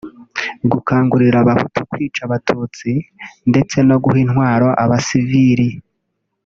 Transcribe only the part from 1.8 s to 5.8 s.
kwica abatutsi ndetse no guha intwaro abasivili